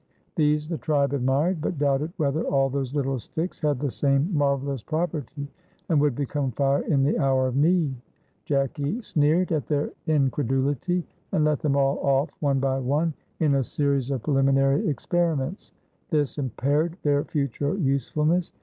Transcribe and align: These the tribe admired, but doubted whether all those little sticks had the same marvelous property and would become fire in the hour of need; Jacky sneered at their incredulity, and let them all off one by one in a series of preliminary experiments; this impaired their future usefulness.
These 0.35 0.67
the 0.67 0.79
tribe 0.79 1.13
admired, 1.13 1.61
but 1.61 1.77
doubted 1.77 2.11
whether 2.17 2.41
all 2.43 2.71
those 2.71 2.95
little 2.95 3.19
sticks 3.19 3.59
had 3.59 3.79
the 3.79 3.91
same 3.91 4.35
marvelous 4.35 4.81
property 4.81 5.47
and 5.89 6.01
would 6.01 6.15
become 6.15 6.49
fire 6.49 6.81
in 6.81 7.03
the 7.03 7.19
hour 7.19 7.45
of 7.47 7.55
need; 7.55 7.93
Jacky 8.45 8.99
sneered 9.03 9.51
at 9.51 9.67
their 9.67 9.91
incredulity, 10.07 11.03
and 11.33 11.45
let 11.45 11.59
them 11.59 11.75
all 11.75 11.99
off 11.99 12.31
one 12.39 12.59
by 12.59 12.79
one 12.79 13.13
in 13.41 13.53
a 13.53 13.63
series 13.63 14.09
of 14.09 14.23
preliminary 14.23 14.87
experiments; 14.89 15.71
this 16.09 16.39
impaired 16.39 16.97
their 17.03 17.23
future 17.23 17.75
usefulness. 17.75 18.53